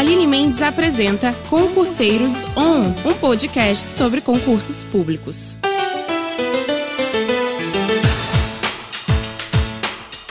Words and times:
Aline 0.00 0.26
Mendes 0.26 0.62
apresenta 0.62 1.34
Concurseiros 1.50 2.32
On, 2.56 2.84
um 3.06 3.12
podcast 3.20 3.84
sobre 3.84 4.22
concursos 4.22 4.82
públicos. 4.82 5.58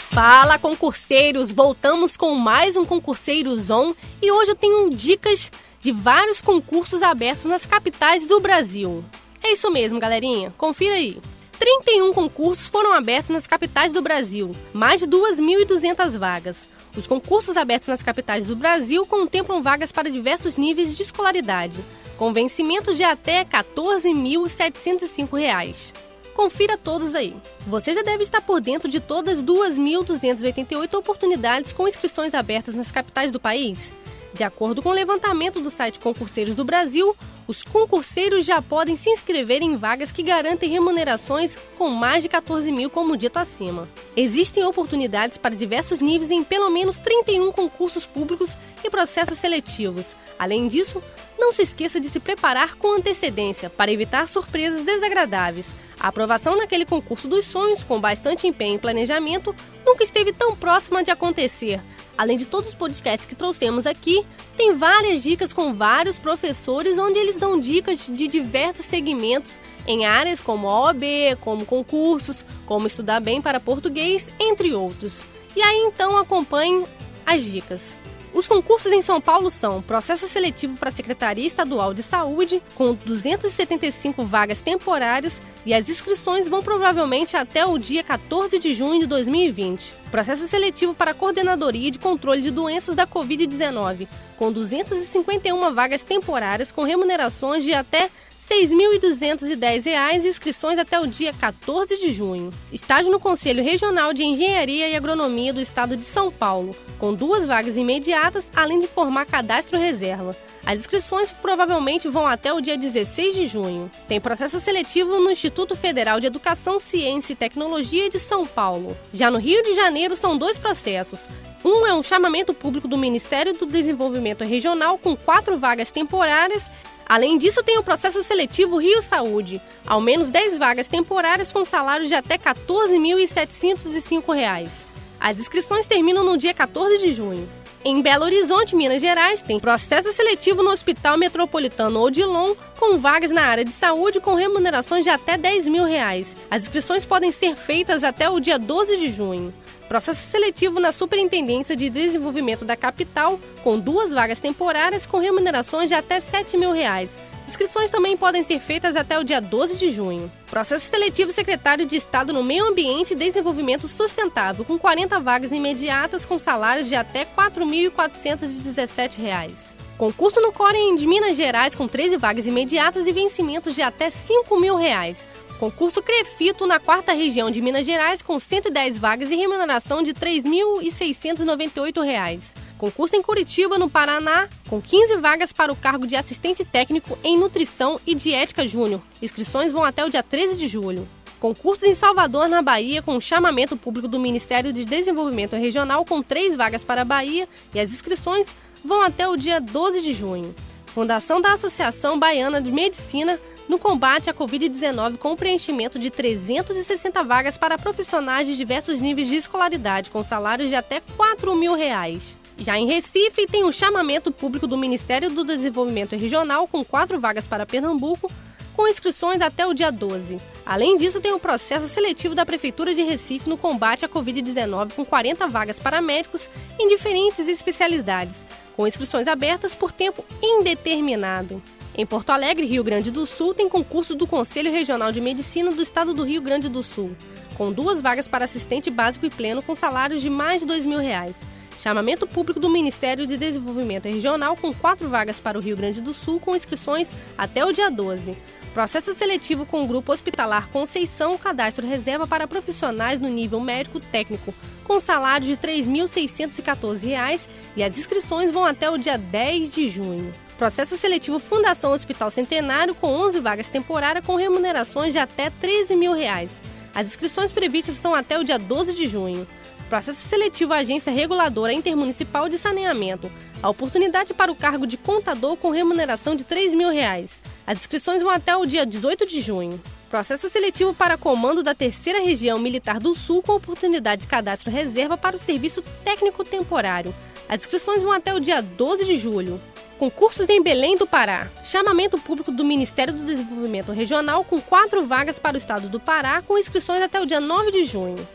Fala, 0.09 0.57
concurseiros! 0.57 1.51
Voltamos 1.51 2.17
com 2.17 2.33
mais 2.33 2.75
um 2.75 2.83
Concurseiros 2.83 3.69
On 3.69 3.93
e 4.19 4.31
hoje 4.31 4.49
eu 4.49 4.55
tenho 4.55 4.89
dicas 4.89 5.51
de 5.79 5.91
vários 5.91 6.41
concursos 6.41 7.03
abertos 7.03 7.45
nas 7.45 7.63
capitais 7.63 8.25
do 8.25 8.39
Brasil. 8.39 9.05
É 9.43 9.51
isso 9.51 9.69
mesmo, 9.69 9.99
galerinha. 9.99 10.51
Confira 10.57 10.95
aí. 10.95 11.21
31 11.59 12.11
concursos 12.11 12.65
foram 12.65 12.91
abertos 12.91 13.29
nas 13.29 13.45
capitais 13.45 13.93
do 13.93 14.01
Brasil, 14.01 14.49
mais 14.73 14.99
de 14.99 15.05
2.200 15.05 16.17
vagas. 16.17 16.67
Os 16.99 17.07
concursos 17.07 17.55
abertos 17.55 17.87
nas 17.87 18.03
capitais 18.03 18.45
do 18.45 18.57
Brasil 18.57 19.05
contemplam 19.05 19.63
vagas 19.63 19.89
para 19.89 20.11
diversos 20.11 20.57
níveis 20.57 20.97
de 20.97 21.03
escolaridade, 21.03 21.79
com 22.17 22.33
vencimento 22.33 22.93
de 22.93 23.05
até 23.05 23.39
R$ 23.39 23.45
14.705. 23.45 25.93
Confira 26.35 26.77
todos 26.77 27.15
aí. 27.15 27.33
Você 27.65 27.93
já 27.93 28.03
deve 28.03 28.23
estar 28.23 28.41
por 28.41 28.59
dentro 28.59 28.89
de 28.89 28.99
todas 28.99 29.39
as 29.39 29.45
2.288 29.45 30.93
oportunidades 30.95 31.71
com 31.71 31.87
inscrições 31.87 32.33
abertas 32.33 32.75
nas 32.75 32.91
capitais 32.91 33.31
do 33.31 33.39
país. 33.39 33.93
De 34.33 34.43
acordo 34.43 34.81
com 34.81 34.89
o 34.89 34.93
levantamento 34.93 35.61
do 35.61 35.69
site 35.69 36.01
Concurseiros 36.01 36.53
do 36.53 36.65
Brasil, 36.65 37.15
os 37.49 37.63
concurseiros 37.63 38.45
já 38.45 38.61
podem 38.61 38.95
se 38.95 39.09
inscrever 39.09 39.63
em 39.63 39.75
vagas 39.75 40.11
que 40.11 40.21
garantem 40.21 40.69
remunerações 40.69 41.57
com 41.79 41.89
mais 41.89 42.21
de 42.21 42.29
14 42.29 42.71
mil, 42.71 42.91
como 42.91 43.17
dito 43.17 43.39
acima. 43.39 43.89
Existem 44.15 44.63
oportunidades 44.63 45.35
para 45.35 45.55
diversos 45.55 45.99
níveis 45.99 46.29
em 46.29 46.43
pelo 46.43 46.69
menos 46.69 46.99
31 46.99 47.51
concursos 47.51 48.05
públicos 48.05 48.55
e 48.83 48.89
processos 48.91 49.39
seletivos. 49.39 50.15
Além 50.37 50.67
disso, 50.67 51.01
não 51.39 51.51
se 51.51 51.63
esqueça 51.63 51.99
de 51.99 52.07
se 52.07 52.19
preparar 52.19 52.75
com 52.75 52.93
antecedência 52.93 53.67
para 53.67 53.91
evitar 53.91 54.27
surpresas 54.27 54.83
desagradáveis. 54.83 55.75
A 55.99 56.09
aprovação 56.09 56.55
naquele 56.55 56.85
concurso 56.85 57.27
dos 57.27 57.45
sonhos, 57.45 57.83
com 57.83 57.99
bastante 57.99 58.45
empenho 58.45 58.75
e 58.75 58.79
planejamento, 58.79 59.55
nunca 59.83 60.03
esteve 60.03 60.31
tão 60.31 60.55
próxima 60.55 61.03
de 61.03 61.09
acontecer. 61.09 61.81
Além 62.19 62.37
de 62.37 62.45
todos 62.45 62.71
os 62.71 62.75
podcasts 62.75 63.25
que 63.25 63.33
trouxemos 63.33 63.87
aqui, 63.87 64.25
tem 64.57 64.75
várias 64.75 65.23
dicas 65.23 65.53
com 65.53 65.73
vários 65.73 66.17
professores 66.17 66.97
onde 66.97 67.17
eles 67.17 67.37
dão 67.37 67.57
dicas 67.57 68.07
de 68.07 68.27
diversos 68.27 68.85
segmentos 68.85 69.57
em 69.87 70.05
áreas 70.05 70.41
como 70.41 70.67
OAB, 70.67 71.01
como 71.39 71.65
concursos, 71.65 72.43
como 72.65 72.87
estudar 72.87 73.21
bem 73.21 73.41
para 73.41 73.57
português, 73.57 74.27
entre 74.37 74.73
outros. 74.73 75.23
E 75.55 75.61
aí 75.61 75.77
então 75.77 76.17
acompanhe 76.17 76.83
as 77.25 77.41
dicas. 77.41 77.95
Os 78.39 78.47
concursos 78.47 78.93
em 78.93 79.01
São 79.01 79.19
Paulo 79.19 79.51
são 79.51 79.81
processo 79.81 80.25
seletivo 80.25 80.77
para 80.77 80.87
a 80.87 80.93
Secretaria 80.93 81.45
Estadual 81.45 81.93
de 81.93 82.01
Saúde, 82.01 82.63
com 82.73 82.93
275 82.93 84.23
vagas 84.23 84.61
temporárias, 84.61 85.41
e 85.65 85.73
as 85.73 85.89
inscrições 85.89 86.47
vão 86.47 86.63
provavelmente 86.63 87.35
até 87.35 87.65
o 87.65 87.77
dia 87.77 88.01
14 88.01 88.57
de 88.57 88.73
junho 88.73 89.01
de 89.01 89.07
2020. 89.07 89.93
Processo 90.09 90.47
seletivo 90.47 90.93
para 90.93 91.11
a 91.11 91.13
Coordenadoria 91.13 91.91
de 91.91 91.99
Controle 91.99 92.41
de 92.41 92.49
Doenças 92.49 92.95
da 92.95 93.05
Covid-19, 93.05 94.07
com 94.37 94.53
251 94.53 95.75
vagas 95.75 96.03
temporárias 96.03 96.71
com 96.71 96.83
remunerações 96.83 97.65
de 97.65 97.73
até 97.73 98.09
R$ 98.49 98.65
6.210 98.65 100.23
e 100.23 100.27
inscrições 100.27 100.79
até 100.79 100.99
o 100.99 101.05
dia 101.05 101.31
14 101.31 101.97
de 101.97 102.11
junho. 102.11 102.49
Estágio 102.71 103.11
no 103.11 103.19
Conselho 103.19 103.63
Regional 103.63 104.11
de 104.11 104.23
Engenharia 104.23 104.89
e 104.89 104.95
Agronomia 104.95 105.53
do 105.53 105.61
Estado 105.61 105.95
de 105.95 106.03
São 106.03 106.31
Paulo, 106.31 106.75
com 106.97 107.13
duas 107.13 107.45
vagas 107.45 107.77
imediatas, 107.77 108.49
além 108.55 108.79
de 108.79 108.87
formar 108.87 109.27
cadastro 109.27 109.77
reserva. 109.77 110.35
As 110.65 110.79
inscrições 110.79 111.31
provavelmente 111.31 112.07
vão 112.07 112.25
até 112.25 112.51
o 112.51 112.59
dia 112.59 112.75
16 112.75 113.35
de 113.35 113.45
junho. 113.45 113.89
Tem 114.07 114.19
processo 114.19 114.59
seletivo 114.59 115.19
no 115.19 115.29
Instituto 115.29 115.75
Federal 115.75 116.19
de 116.19 116.25
Educação, 116.25 116.79
Ciência 116.79 117.33
e 117.33 117.35
Tecnologia 117.35 118.09
de 118.09 118.17
São 118.17 118.47
Paulo. 118.47 118.97
Já 119.13 119.29
no 119.29 119.37
Rio 119.37 119.61
de 119.61 119.75
Janeiro 119.75 120.15
são 120.15 120.35
dois 120.35 120.57
processos. 120.57 121.29
Um 121.63 121.85
é 121.85 121.93
um 121.93 122.01
chamamento 122.01 122.53
público 122.53 122.87
do 122.87 122.97
Ministério 122.97 123.53
do 123.53 123.65
Desenvolvimento 123.65 124.43
Regional 124.43 124.97
com 124.97 125.15
quatro 125.15 125.57
vagas 125.57 125.91
temporárias 125.91 126.69
Além 127.09 127.37
disso, 127.39 127.63
tem 127.63 127.79
o 127.79 127.83
processo 127.83 128.21
seletivo 128.21 128.77
Rio 128.77 129.01
Saúde, 129.01 129.59
ao 129.87 129.99
menos 129.99 130.29
10 130.29 130.59
vagas 130.59 130.87
temporárias 130.87 131.51
com 131.51 131.65
salários 131.65 132.07
de 132.07 132.13
até 132.13 132.35
R$ 132.35 132.41
14.705. 132.41 134.85
As 135.19 135.39
inscrições 135.39 135.87
terminam 135.87 136.23
no 136.23 136.37
dia 136.37 136.53
14 136.53 136.99
de 136.99 137.11
junho. 137.11 137.49
Em 137.83 137.99
Belo 138.01 138.25
Horizonte, 138.25 138.75
Minas 138.75 139.01
Gerais, 139.01 139.41
tem 139.41 139.59
processo 139.59 140.11
seletivo 140.11 140.61
no 140.61 140.69
Hospital 140.69 141.17
Metropolitano 141.17 141.99
Odilon, 141.99 142.53
com 142.77 142.99
vagas 142.99 143.31
na 143.31 143.41
área 143.41 143.65
de 143.65 143.71
saúde 143.71 144.19
com 144.19 144.35
remunerações 144.35 145.03
de 145.03 145.09
até 145.09 145.35
10 145.35 145.67
mil 145.67 145.85
reais. 145.85 146.37
As 146.51 146.61
inscrições 146.61 147.05
podem 147.05 147.31
ser 147.31 147.55
feitas 147.55 148.03
até 148.03 148.29
o 148.29 148.39
dia 148.39 148.59
12 148.59 148.97
de 148.97 149.11
junho. 149.11 149.51
Processo 149.89 150.29
seletivo 150.29 150.79
na 150.79 150.91
Superintendência 150.91 151.75
de 151.75 151.89
Desenvolvimento 151.89 152.63
da 152.63 152.77
Capital, 152.77 153.39
com 153.63 153.79
duas 153.79 154.13
vagas 154.13 154.39
temporárias 154.39 155.07
com 155.07 155.17
remunerações 155.17 155.89
de 155.89 155.95
até 155.95 156.19
7 156.19 156.59
mil 156.59 156.71
reais. 156.71 157.17
Inscrições 157.47 157.89
também 157.89 158.15
podem 158.15 158.43
ser 158.43 158.59
feitas 158.59 158.95
até 158.95 159.17
o 159.17 159.23
dia 159.23 159.41
12 159.41 159.77
de 159.77 159.89
junho. 159.89 160.31
Processo 160.51 160.85
seletivo 160.85 161.31
secretário 161.31 161.87
de 161.87 161.95
Estado 161.95 162.31
no 162.31 162.43
Meio 162.43 162.67
Ambiente 162.67 163.13
e 163.13 163.15
Desenvolvimento 163.15 163.87
Sustentável, 163.87 164.63
com 164.63 164.77
40 164.77 165.19
vagas 165.19 165.51
imediatas 165.51 166.23
com 166.23 166.37
salários 166.37 166.87
de 166.87 166.93
até 166.93 167.21
R$ 167.21 167.29
4.417. 167.35 169.49
Concurso 169.97 170.39
no 170.39 170.51
Corem 170.51 170.95
de 170.95 171.07
Minas 171.07 171.35
Gerais 171.35 171.73
com 171.73 171.87
13 171.87 172.15
vagas 172.17 172.45
imediatas 172.45 173.07
e 173.07 173.11
vencimentos 173.11 173.73
de 173.73 173.81
até 173.81 174.11
5 174.11 174.59
mil 174.59 174.75
reais. 174.75 175.27
Concurso 175.59 176.01
Crefito 176.01 176.65
na 176.65 176.79
quarta 176.79 177.11
região 177.11 177.51
de 177.51 177.61
Minas 177.61 177.85
Gerais 177.85 178.21
com 178.21 178.39
110 178.39 178.97
vagas 178.97 179.29
e 179.29 179.35
remuneração 179.35 180.01
de 180.01 180.11
R$ 180.11 180.41
3.698. 180.41 182.55
Concurso 182.77 183.17
em 183.17 183.21
Curitiba, 183.21 183.77
no 183.77 183.89
Paraná, 183.89 184.47
com 184.69 184.81
15 184.81 185.17
vagas 185.17 185.51
para 185.51 185.69
o 185.69 185.75
cargo 185.75 186.07
de 186.07 186.15
assistente 186.15 186.63
técnico 186.63 187.19
em 187.21 187.37
nutrição 187.37 187.99
e 188.07 188.15
diética 188.15 188.65
júnior. 188.65 189.01
Inscrições 189.21 189.73
vão 189.73 189.83
até 189.83 190.05
o 190.05 190.09
dia 190.09 190.23
13 190.23 190.55
de 190.55 190.65
julho. 190.65 191.05
Concursos 191.41 191.83
em 191.83 191.93
Salvador, 191.93 192.47
na 192.47 192.61
Bahia, 192.61 193.01
com 193.01 193.19
chamamento 193.19 193.75
público 193.75 194.07
do 194.07 194.17
Ministério 194.17 194.71
de 194.71 194.85
Desenvolvimento 194.85 195.57
Regional, 195.57 196.05
com 196.05 196.21
três 196.21 196.55
vagas 196.55 196.85
para 196.85 197.01
a 197.01 197.05
Bahia, 197.05 197.49
e 197.75 197.81
as 197.81 197.91
inscrições 197.91 198.55
vão 198.83 199.01
até 199.01 199.27
o 199.27 199.35
dia 199.35 199.59
12 199.59 200.01
de 200.01 200.13
junho. 200.13 200.55
Fundação 200.85 201.41
da 201.41 201.51
Associação 201.51 202.17
Baiana 202.17 202.61
de 202.61 202.71
Medicina 202.71 203.37
no 203.69 203.77
combate 203.77 204.31
à 204.31 204.33
Covid-19 204.33 205.17
com 205.17 205.31
o 205.31 205.37
preenchimento 205.37 205.99
de 205.99 206.09
360 206.09 207.23
vagas 207.23 207.55
para 207.55 207.77
profissionais 207.77 208.47
de 208.47 208.57
diversos 208.57 208.99
níveis 208.99 209.27
de 209.27 209.35
escolaridade, 209.35 210.09
com 210.09 210.23
salários 210.23 210.69
de 210.69 210.75
até 210.75 210.99
4 211.15 211.55
mil 211.55 211.75
reais. 211.75 212.35
Já 212.57 212.77
em 212.79 212.87
Recife, 212.87 213.45
tem 213.45 213.63
o 213.63 213.71
chamamento 213.71 214.31
público 214.31 214.65
do 214.65 214.75
Ministério 214.75 215.29
do 215.29 215.45
Desenvolvimento 215.45 216.15
Regional, 216.15 216.67
com 216.67 216.83
quatro 216.83 217.19
vagas 217.19 217.45
para 217.45 217.65
Pernambuco, 217.65 218.29
com 218.75 218.87
inscrições 218.87 219.39
até 219.39 219.67
o 219.67 219.73
dia 219.73 219.91
12. 219.91 220.39
Além 220.65 220.97
disso, 220.97 221.21
tem 221.21 221.31
o 221.31 221.39
processo 221.39 221.87
seletivo 221.87 222.33
da 222.33 222.45
Prefeitura 222.45 222.95
de 222.95 223.03
Recife 223.03 223.47
no 223.47 223.57
combate 223.57 224.03
à 224.03 224.09
Covid-19, 224.09 224.93
com 224.93 225.05
40 225.05 225.47
vagas 225.47 225.79
para 225.79 226.01
médicos 226.01 226.49
em 226.79 226.87
diferentes 226.87 227.47
especialidades, 227.47 228.45
com 228.75 228.87
inscrições 228.87 229.27
abertas 229.27 229.75
por 229.75 229.91
tempo 229.91 230.25
indeterminado. 230.41 231.61
Em 231.99 232.05
Porto 232.05 232.29
Alegre, 232.29 232.65
Rio 232.65 232.81
Grande 232.81 233.11
do 233.11 233.25
Sul, 233.25 233.53
tem 233.53 233.67
concurso 233.67 234.15
do 234.15 234.25
Conselho 234.25 234.71
Regional 234.71 235.11
de 235.11 235.19
Medicina 235.19 235.69
do 235.69 235.81
Estado 235.81 236.13
do 236.13 236.23
Rio 236.23 236.41
Grande 236.41 236.69
do 236.69 236.81
Sul, 236.81 237.13
com 237.55 237.73
duas 237.73 237.99
vagas 237.99 238.25
para 238.25 238.45
assistente 238.45 238.89
básico 238.89 239.25
e 239.25 239.29
pleno 239.29 239.61
com 239.61 239.75
salários 239.75 240.21
de 240.21 240.29
mais 240.29 240.61
de 240.61 240.67
2 240.67 240.85
mil 240.85 240.99
reais. 240.99 241.35
Chamamento 241.77 242.25
público 242.25 242.57
do 242.57 242.69
Ministério 242.69 243.27
de 243.27 243.35
Desenvolvimento 243.35 244.05
Regional 244.05 244.55
com 244.55 244.73
quatro 244.73 245.09
vagas 245.09 245.41
para 245.41 245.57
o 245.57 245.61
Rio 245.61 245.75
Grande 245.75 245.99
do 245.99 246.13
Sul, 246.13 246.39
com 246.39 246.55
inscrições 246.55 247.11
até 247.37 247.65
o 247.65 247.73
dia 247.73 247.91
12. 247.91 248.33
Processo 248.73 249.13
seletivo 249.13 249.65
com 249.65 249.83
o 249.83 249.87
Grupo 249.87 250.13
Hospitalar 250.13 250.69
Conceição, 250.69 251.37
cadastro 251.37 251.85
reserva 251.85 252.25
para 252.25 252.47
profissionais 252.47 253.19
no 253.19 253.27
nível 253.27 253.59
médico 253.59 253.99
técnico, 253.99 254.55
com 254.85 255.01
salário 255.01 255.45
de 255.45 255.51
R$ 255.51 255.81
3.614 255.81 257.45
e 257.75 257.83
as 257.83 257.97
inscrições 257.97 258.53
vão 258.53 258.63
até 258.63 258.89
o 258.89 258.97
dia 258.97 259.17
10 259.17 259.73
de 259.73 259.89
junho. 259.89 260.33
Processo 260.59 260.97
seletivo 260.97 261.39
Fundação 261.39 261.93
Hospital 261.93 262.29
Centenário 262.29 262.93
com 262.93 263.07
11 263.07 263.39
vagas 263.39 263.69
temporárias 263.69 264.25
com 264.25 264.35
remunerações 264.35 265.13
de 265.13 265.17
até 265.17 265.49
13 265.49 265.95
mil 265.95 266.11
reais. 266.11 266.61
As 266.93 267.07
inscrições 267.07 267.49
previstas 267.49 267.95
são 267.95 268.13
até 268.13 268.37
o 268.37 268.43
dia 268.43 268.59
12 268.59 268.93
de 268.93 269.07
junho. 269.07 269.47
Processo 269.87 270.19
seletivo 270.19 270.73
Agência 270.73 271.13
Reguladora 271.13 271.71
Intermunicipal 271.71 272.49
de 272.49 272.57
Saneamento. 272.57 273.31
A 273.63 273.69
oportunidade 273.69 274.33
para 274.33 274.51
o 274.51 274.55
cargo 274.55 274.85
de 274.85 274.97
contador 274.97 275.55
com 275.55 275.69
remuneração 275.69 276.35
de 276.35 276.43
3 276.43 276.73
mil 276.73 276.89
reais. 276.89 277.41
As 277.65 277.77
inscrições 277.77 278.21
vão 278.21 278.29
até 278.29 278.53
o 278.57 278.65
dia 278.65 278.85
18 278.85 279.25
de 279.27 279.39
junho. 279.39 279.81
Processo 280.09 280.49
seletivo 280.49 280.93
para 280.93 281.17
comando 281.17 281.63
da 281.63 281.73
Terceira 281.73 282.19
Região 282.19 282.59
Militar 282.59 282.99
do 282.99 283.15
Sul 283.15 283.41
com 283.41 283.53
oportunidade 283.53 284.23
de 284.23 284.27
cadastro 284.27 284.69
reserva 284.69 285.15
para 285.15 285.37
o 285.37 285.39
serviço 285.39 285.81
técnico 286.03 286.43
temporário. 286.43 287.15
As 287.47 287.61
inscrições 287.61 288.03
vão 288.03 288.11
até 288.11 288.33
o 288.33 288.41
dia 288.41 288.61
12 288.61 289.05
de 289.05 289.15
julho. 289.15 289.57
Concursos 289.99 290.47
em 290.47 290.63
Belém 290.63 290.95
do 290.95 291.05
Pará. 291.05 291.49
Chamamento 291.61 292.17
público 292.17 292.53
do 292.53 292.63
Ministério 292.63 293.13
do 293.13 293.25
Desenvolvimento 293.25 293.91
Regional 293.91 294.45
com 294.45 294.61
quatro 294.61 295.05
vagas 295.05 295.37
para 295.37 295.55
o 295.55 295.57
estado 295.57 295.89
do 295.89 295.99
Pará, 295.99 296.41
com 296.41 296.57
inscrições 296.57 297.01
até 297.01 297.19
o 297.19 297.25
dia 297.25 297.41
9 297.41 297.69
de 297.69 297.83
junho. 297.83 298.25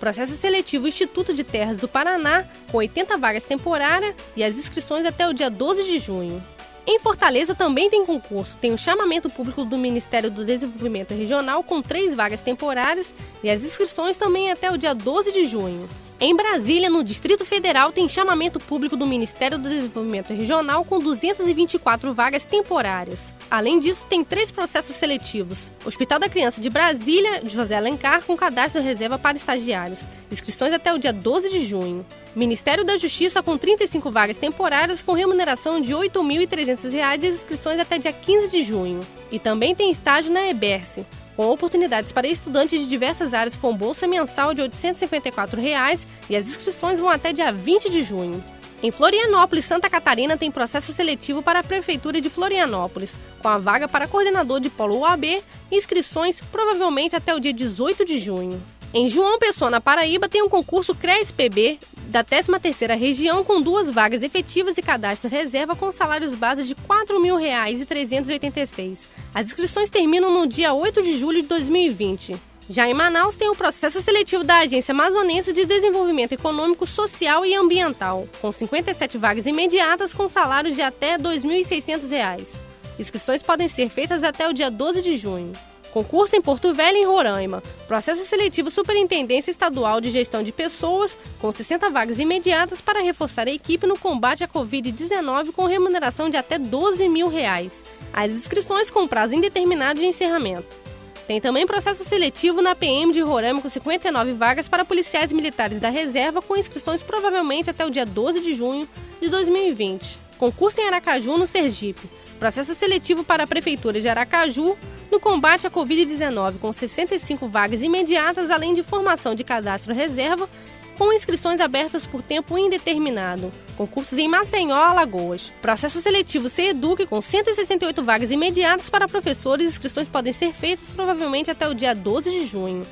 Processo 0.00 0.32
seletivo 0.32 0.88
Instituto 0.88 1.34
de 1.34 1.44
Terras 1.44 1.76
do 1.76 1.86
Paraná, 1.86 2.46
com 2.72 2.78
80 2.78 3.18
vagas 3.18 3.44
temporárias 3.44 4.14
e 4.34 4.42
as 4.42 4.56
inscrições 4.56 5.04
até 5.04 5.28
o 5.28 5.34
dia 5.34 5.50
12 5.50 5.84
de 5.84 5.98
junho. 5.98 6.42
Em 6.86 6.98
Fortaleza 6.98 7.54
também 7.54 7.90
tem 7.90 8.06
concurso. 8.06 8.56
Tem 8.56 8.72
o 8.72 8.78
chamamento 8.78 9.28
público 9.28 9.62
do 9.62 9.76
Ministério 9.76 10.30
do 10.30 10.42
Desenvolvimento 10.42 11.12
Regional 11.12 11.62
com 11.62 11.82
três 11.82 12.14
vagas 12.14 12.40
temporárias 12.40 13.12
e 13.42 13.50
as 13.50 13.62
inscrições 13.62 14.16
também 14.16 14.50
até 14.50 14.70
o 14.70 14.78
dia 14.78 14.94
12 14.94 15.32
de 15.32 15.44
junho. 15.44 15.86
Em 16.22 16.36
Brasília, 16.36 16.90
no 16.90 17.02
Distrito 17.02 17.46
Federal, 17.46 17.92
tem 17.92 18.06
chamamento 18.06 18.60
público 18.60 18.94
do 18.94 19.06
Ministério 19.06 19.56
do 19.56 19.70
Desenvolvimento 19.70 20.34
Regional 20.34 20.84
com 20.84 20.98
224 20.98 22.12
vagas 22.12 22.44
temporárias. 22.44 23.32
Além 23.50 23.78
disso, 23.78 24.04
tem 24.06 24.22
três 24.22 24.50
processos 24.50 24.94
seletivos: 24.96 25.72
Hospital 25.82 26.18
da 26.18 26.28
Criança 26.28 26.60
de 26.60 26.68
Brasília, 26.68 27.40
José 27.46 27.74
Alencar, 27.74 28.22
com 28.22 28.36
cadastro 28.36 28.82
reserva 28.82 29.18
para 29.18 29.38
estagiários. 29.38 30.06
Inscrições 30.30 30.74
até 30.74 30.92
o 30.92 30.98
dia 30.98 31.10
12 31.10 31.48
de 31.48 31.64
junho. 31.64 32.04
Ministério 32.36 32.84
da 32.84 32.98
Justiça 32.98 33.42
com 33.42 33.56
35 33.56 34.10
vagas 34.10 34.36
temporárias 34.36 35.00
com 35.00 35.14
remuneração 35.14 35.80
de 35.80 35.94
R$ 35.94 36.00
8.300 36.00 37.22
e 37.22 37.26
inscrições 37.28 37.80
até 37.80 37.96
dia 37.96 38.12
15 38.12 38.50
de 38.50 38.62
junho. 38.62 39.00
E 39.32 39.38
também 39.38 39.74
tem 39.74 39.90
estágio 39.90 40.30
na 40.30 40.46
EBERSE, 40.48 41.06
com 41.40 41.48
oportunidades 41.48 42.12
para 42.12 42.28
estudantes 42.28 42.78
de 42.78 42.86
diversas 42.86 43.32
áreas 43.32 43.56
com 43.56 43.74
bolsa 43.74 44.06
mensal 44.06 44.52
de 44.52 44.60
854 44.60 45.58
reais, 45.58 46.06
e 46.28 46.36
as 46.36 46.46
inscrições 46.46 47.00
vão 47.00 47.08
até 47.08 47.32
dia 47.32 47.50
20 47.50 47.88
de 47.88 48.02
junho. 48.02 48.44
Em 48.82 48.90
Florianópolis, 48.90 49.64
Santa 49.64 49.88
Catarina 49.88 50.36
tem 50.36 50.50
processo 50.50 50.92
seletivo 50.92 51.42
para 51.42 51.60
a 51.60 51.64
Prefeitura 51.64 52.20
de 52.20 52.28
Florianópolis, 52.28 53.16
com 53.40 53.48
a 53.48 53.56
vaga 53.56 53.88
para 53.88 54.06
coordenador 54.06 54.60
de 54.60 54.68
polo 54.68 54.98
UAB 54.98 55.42
inscrições 55.72 56.42
provavelmente 56.52 57.16
até 57.16 57.34
o 57.34 57.40
dia 57.40 57.54
18 57.54 58.04
de 58.04 58.18
junho. 58.18 58.62
Em 58.92 59.08
João 59.08 59.38
Pessoa, 59.38 59.70
na 59.70 59.80
Paraíba, 59.80 60.28
tem 60.28 60.42
um 60.42 60.48
concurso 60.48 60.94
CRES-PB 60.94 61.78
da 62.10 62.24
13ª 62.24 62.98
região 62.98 63.44
com 63.44 63.62
duas 63.62 63.88
vagas 63.88 64.22
efetivas 64.22 64.76
e 64.76 64.82
cadastro 64.82 65.30
reserva 65.30 65.76
com 65.76 65.92
salários 65.92 66.34
base 66.34 66.64
de 66.64 66.74
R$ 66.74 66.80
4.386. 66.86 69.06
As 69.34 69.46
inscrições 69.46 69.88
terminam 69.88 70.32
no 70.32 70.46
dia 70.46 70.74
8 70.74 71.02
de 71.02 71.16
julho 71.16 71.40
de 71.40 71.48
2020. 71.48 72.36
Já 72.68 72.88
em 72.88 72.94
Manaus 72.94 73.34
tem 73.34 73.48
o 73.48 73.54
processo 73.54 74.00
seletivo 74.00 74.44
da 74.44 74.58
Agência 74.58 74.92
Amazonense 74.92 75.52
de 75.52 75.64
Desenvolvimento 75.64 76.32
Econômico, 76.32 76.86
Social 76.86 77.44
e 77.44 77.54
Ambiental, 77.54 78.28
com 78.40 78.52
57 78.52 79.16
vagas 79.16 79.46
imediatas 79.46 80.12
com 80.12 80.28
salários 80.28 80.74
de 80.74 80.82
até 80.82 81.12
R$ 81.12 81.22
2.600. 81.22 82.60
Inscrições 82.98 83.42
podem 83.42 83.68
ser 83.68 83.88
feitas 83.88 84.22
até 84.22 84.48
o 84.48 84.52
dia 84.52 84.70
12 84.70 85.02
de 85.02 85.16
junho. 85.16 85.52
Concurso 85.92 86.36
em 86.36 86.40
Porto 86.40 86.72
Velho, 86.72 86.96
em 86.96 87.06
Roraima. 87.06 87.62
Processo 87.88 88.24
seletivo 88.24 88.70
Superintendência 88.70 89.50
Estadual 89.50 90.00
de 90.00 90.10
Gestão 90.10 90.42
de 90.42 90.52
Pessoas, 90.52 91.16
com 91.40 91.50
60 91.50 91.90
vagas 91.90 92.18
imediatas 92.18 92.80
para 92.80 93.02
reforçar 93.02 93.48
a 93.48 93.50
equipe 93.50 93.86
no 93.86 93.98
combate 93.98 94.44
à 94.44 94.48
Covid-19 94.48 95.52
com 95.52 95.66
remuneração 95.66 96.30
de 96.30 96.36
até 96.36 96.58
12 96.58 97.08
mil 97.08 97.28
reais. 97.28 97.84
As 98.12 98.30
inscrições 98.30 98.90
com 98.90 99.08
prazo 99.08 99.34
indeterminado 99.34 99.98
de 99.98 100.06
encerramento. 100.06 100.80
Tem 101.26 101.40
também 101.40 101.66
processo 101.66 102.04
seletivo 102.04 102.60
na 102.60 102.74
PM 102.74 103.12
de 103.12 103.20
Roraima 103.20 103.62
com 103.62 103.68
59 103.68 104.32
vagas 104.32 104.68
para 104.68 104.84
policiais 104.84 105.30
militares 105.30 105.78
da 105.78 105.88
reserva, 105.88 106.42
com 106.42 106.56
inscrições 106.56 107.02
provavelmente 107.02 107.70
até 107.70 107.86
o 107.86 107.90
dia 107.90 108.04
12 108.04 108.40
de 108.40 108.54
junho 108.54 108.88
de 109.20 109.28
2020. 109.28 110.18
Concurso 110.38 110.80
em 110.80 110.86
Aracaju, 110.86 111.36
no 111.36 111.46
Sergipe. 111.46 112.08
Processo 112.40 112.74
seletivo 112.74 113.22
para 113.22 113.44
a 113.44 113.46
Prefeitura 113.46 114.00
de 114.00 114.08
Aracaju, 114.08 114.74
no 115.12 115.20
combate 115.20 115.66
à 115.66 115.70
Covid-19, 115.70 116.58
com 116.58 116.72
65 116.72 117.46
vagas 117.46 117.82
imediatas, 117.82 118.50
além 118.50 118.72
de 118.72 118.82
formação 118.82 119.34
de 119.34 119.44
cadastro 119.44 119.92
reserva, 119.92 120.48
com 120.96 121.12
inscrições 121.12 121.60
abertas 121.60 122.06
por 122.06 122.22
tempo 122.22 122.56
indeterminado. 122.56 123.52
Concursos 123.76 124.16
em 124.16 124.26
Maceió, 124.26 124.74
Alagoas. 124.74 125.52
Processo 125.60 126.00
seletivo 126.00 126.48
CEDUC, 126.48 127.06
com 127.06 127.20
168 127.20 128.02
vagas 128.02 128.30
imediatas 128.30 128.88
para 128.88 129.06
professores. 129.06 129.66
Inscrições 129.66 130.08
podem 130.08 130.32
ser 130.32 130.54
feitas 130.54 130.88
provavelmente 130.88 131.50
até 131.50 131.68
o 131.68 131.74
dia 131.74 131.94
12 131.94 132.30
de 132.30 132.46
junho. 132.46 132.86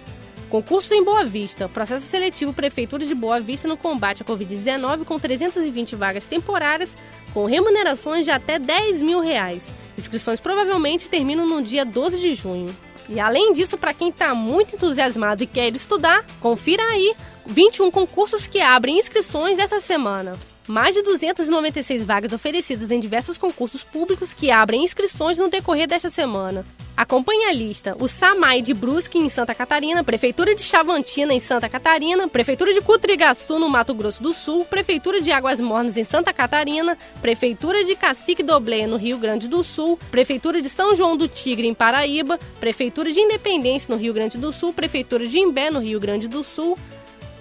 Concurso 0.49 0.95
em 0.95 1.05
Boa 1.05 1.25
Vista. 1.25 1.69
Processo 1.69 2.07
seletivo 2.07 2.55
Prefeitura 2.55 3.05
de 3.05 3.15
Boa 3.15 3.39
Vista 3.39 3.69
no 3.69 3.77
combate 3.77 4.23
à 4.23 4.25
Covid-19 4.25 5.05
com 5.05 5.19
320 5.19 5.95
vagas 5.95 6.25
temporárias 6.25 6.97
com 7.35 7.45
remunerações 7.45 8.25
de 8.25 8.31
até 8.31 8.59
10 8.59 9.03
mil 9.03 9.21
reais. 9.21 9.75
Inscrições 9.97 10.41
provavelmente 10.41 11.11
terminam 11.11 11.47
no 11.47 11.63
dia 11.63 11.85
12 11.85 12.19
de 12.19 12.35
junho. 12.35 12.75
E 13.11 13.21
além 13.21 13.53
disso, 13.53 13.77
para 13.77 13.93
quem 13.93 14.09
está 14.09 14.35
muito 14.35 14.75
entusiasmado 14.75 15.43
e 15.43 15.47
quer 15.47 15.75
estudar, 15.75 16.25
confira 16.41 16.83
aí 16.83 17.15
21 17.45 17.91
concursos 17.91 18.47
que 18.47 18.61
abrem 18.61 18.99
inscrições 18.99 19.59
essa 19.59 19.81
semana. 19.81 20.39
Mais 20.69 20.95
de 20.95 21.01
296 21.01 22.05
vagas 22.05 22.31
oferecidas 22.31 22.91
em 22.91 23.01
diversos 23.01 23.39
concursos 23.39 23.83
públicos 23.83 24.35
que 24.35 24.51
abrem 24.51 24.85
inscrições 24.85 25.39
no 25.39 25.49
decorrer 25.49 25.89
desta 25.89 26.11
semana. 26.11 26.63
Acompanhe 26.95 27.47
a 27.47 27.53
lista: 27.55 27.97
o 27.99 28.07
SAMAI 28.07 28.61
de 28.61 28.75
Brusque, 28.75 29.17
em 29.17 29.31
Santa 29.31 29.55
Catarina, 29.55 30.05
Prefeitura 30.05 30.55
de 30.55 30.63
Chavantina, 30.63 31.33
em 31.33 31.41
Santa 31.41 31.71
Catarina, 31.71 32.29
Prefeitura 32.29 32.75
de 32.75 32.83
Cutrigaçu, 32.83 33.59
no 33.59 33.71
Mato 33.71 33.95
Grosso 33.95 34.23
do 34.23 34.35
Sul, 34.35 34.67
Prefeitura 34.67 35.23
de 35.23 35.33
Águas 35.33 35.59
Mornas, 35.59 35.97
em 35.97 36.05
Santa 36.05 36.35
Catarina, 36.35 36.99
Prefeitura 37.23 37.83
de 37.83 37.97
Cacique 37.97 38.43
Doblé, 38.43 38.87
no 38.87 38.97
Rio 38.97 39.17
Grande 39.17 39.49
do 39.49 39.65
Sul, 39.65 39.99
Prefeitura 40.11 40.61
de 40.61 40.69
São 40.69 40.95
João 40.95 41.17
do 41.17 41.29
Tigre, 41.29 41.67
em 41.67 41.73
Paraíba, 41.73 42.39
Prefeitura 42.61 43.11
de 43.11 43.21
Independência, 43.21 43.95
no 43.95 43.99
Rio 43.99 44.13
Grande 44.13 44.37
do 44.37 44.53
Sul, 44.53 44.75
Prefeitura 44.75 45.27
de 45.27 45.39
Imbé, 45.39 45.71
no 45.71 45.79
Rio 45.79 45.99
Grande 45.99 46.29
do 46.29 46.45
Sul, 46.45 46.77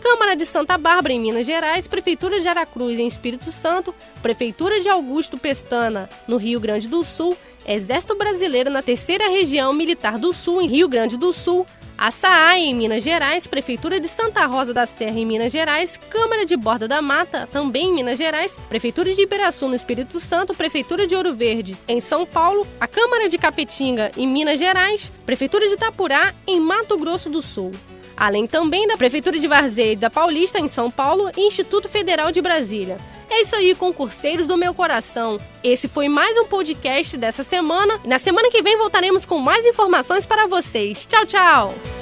Câmara 0.01 0.35
de 0.35 0.45
Santa 0.45 0.77
Bárbara, 0.77 1.13
em 1.13 1.19
Minas 1.19 1.45
Gerais, 1.45 1.88
Prefeitura 1.88 2.39
de 2.39 2.47
Aracruz, 2.47 2.97
em 2.97 3.07
Espírito 3.07 3.51
Santo, 3.51 3.94
Prefeitura 4.21 4.79
de 4.79 4.89
Augusto 4.89 5.38
Pestana, 5.38 6.09
no 6.27 6.38
Rio 6.38 6.59
Grande 6.59 6.88
do 6.88 7.03
Sul, 7.03 7.38
Exército 7.65 8.15
Brasileiro 8.15 8.69
na 8.69 8.81
Terceira 8.81 9.29
Região 9.29 9.73
Militar 9.73 10.17
do 10.17 10.31
Sul, 10.33 10.61
em 10.61 10.67
Rio 10.67 10.88
Grande 10.88 11.17
do 11.17 11.33
Sul, 11.33 11.67
Açaí, 11.97 12.65
em 12.65 12.75
Minas 12.75 13.03
Gerais, 13.03 13.47
Prefeitura 13.47 13.99
de 13.99 14.07
Santa 14.07 14.45
Rosa 14.45 14.71
da 14.71 14.85
Serra, 14.85 15.19
em 15.19 15.25
Minas 15.25 15.51
Gerais, 15.51 15.99
Câmara 16.09 16.45
de 16.45 16.55
Borda 16.55 16.88
da 16.88 17.01
Mata, 17.01 17.49
também 17.51 17.89
em 17.89 17.95
Minas 17.95 18.19
Gerais, 18.19 18.55
Prefeitura 18.69 19.11
de 19.13 19.21
Ibiraçu, 19.21 19.67
no 19.67 19.75
Espírito 19.75 20.19
Santo, 20.19 20.53
Prefeitura 20.53 21.07
de 21.07 21.15
Ouro 21.15 21.33
Verde, 21.33 21.75
em 21.87 21.99
São 21.99 22.23
Paulo, 22.23 22.68
a 22.80 22.87
Câmara 22.87 23.27
de 23.27 23.37
Capetinga, 23.39 24.11
em 24.16 24.27
Minas 24.27 24.59
Gerais, 24.59 25.11
Prefeitura 25.25 25.68
de 25.68 25.73
Itapurá, 25.73 26.35
em 26.45 26.59
Mato 26.59 26.97
Grosso 26.99 27.30
do 27.31 27.42
Sul 27.42 27.71
além 28.18 28.47
também 28.47 28.88
da 28.88 28.97
Prefeitura 28.97 29.40
de 29.40 29.47
Varzeia 29.47 29.95
da 29.95 30.09
Paulista, 30.09 30.59
em 30.59 30.68
São 30.68 30.90
Paulo, 30.90 31.31
e 31.38 31.47
Instituto 31.47 31.88
Federal 31.88 32.31
de 32.31 32.42
Brasília. 32.42 32.97
É 33.30 33.42
isso 33.42 33.56
aí, 33.56 33.76
concurseiros 33.76 34.47
do 34.47 34.57
meu 34.57 34.74
coração. 34.74 35.38
Esse 35.64 35.88
foi 35.88 36.09
mais 36.09 36.38
um 36.38 36.45
podcast 36.45 37.18
dessa 37.18 37.44
semana. 37.44 38.00
E 38.04 38.07
na 38.07 38.18
semana 38.18 38.50
que 38.50 38.62
vem 38.62 38.78
voltaremos 38.78 39.26
com 39.26 39.38
mais 39.38 39.66
informações 39.66 40.26
para 40.26 40.47
vocês. 40.47 41.06
Tchau, 41.06 41.26
tchau! 41.26 41.96